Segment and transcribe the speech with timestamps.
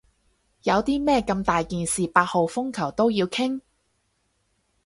[0.63, 3.61] 有啲咩咁大件事八號風球都要傾？